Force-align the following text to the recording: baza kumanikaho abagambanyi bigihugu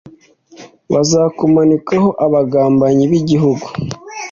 baza 0.91 1.21
kumanikaho 1.37 2.09
abagambanyi 2.25 3.03
bigihugu 3.11 3.67